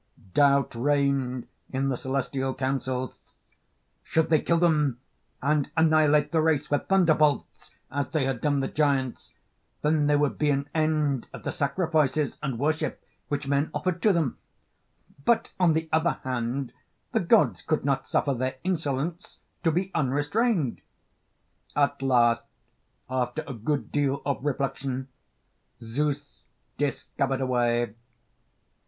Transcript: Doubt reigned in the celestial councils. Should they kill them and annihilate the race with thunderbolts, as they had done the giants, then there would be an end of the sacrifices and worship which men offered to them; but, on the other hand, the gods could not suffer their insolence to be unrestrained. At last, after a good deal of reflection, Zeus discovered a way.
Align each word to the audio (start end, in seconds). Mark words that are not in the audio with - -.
Doubt 0.33 0.73
reigned 0.73 1.47
in 1.69 1.89
the 1.89 1.95
celestial 1.95 2.55
councils. 2.55 3.21
Should 4.01 4.29
they 4.29 4.41
kill 4.41 4.57
them 4.57 4.99
and 5.43 5.69
annihilate 5.77 6.31
the 6.31 6.41
race 6.41 6.71
with 6.71 6.87
thunderbolts, 6.87 7.69
as 7.91 8.07
they 8.09 8.25
had 8.25 8.41
done 8.41 8.61
the 8.61 8.67
giants, 8.67 9.31
then 9.83 10.07
there 10.07 10.17
would 10.17 10.39
be 10.39 10.49
an 10.49 10.67
end 10.73 11.27
of 11.31 11.43
the 11.43 11.51
sacrifices 11.51 12.39
and 12.41 12.57
worship 12.57 13.03
which 13.27 13.47
men 13.47 13.69
offered 13.75 14.01
to 14.01 14.11
them; 14.11 14.39
but, 15.23 15.51
on 15.59 15.73
the 15.73 15.87
other 15.93 16.17
hand, 16.23 16.73
the 17.11 17.19
gods 17.19 17.61
could 17.61 17.85
not 17.85 18.09
suffer 18.09 18.33
their 18.33 18.55
insolence 18.63 19.37
to 19.63 19.71
be 19.71 19.91
unrestrained. 19.93 20.81
At 21.75 22.01
last, 22.01 22.43
after 23.07 23.43
a 23.45 23.53
good 23.53 23.91
deal 23.91 24.23
of 24.25 24.43
reflection, 24.43 25.09
Zeus 25.79 26.41
discovered 26.79 27.41
a 27.41 27.45
way. 27.45 27.93